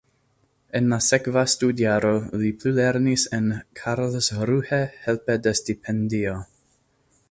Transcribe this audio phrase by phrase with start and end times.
[0.77, 2.13] En la sekva studjaro
[2.43, 3.53] li plulernis en
[3.83, 6.39] Karlsruhe helpe de stipendio.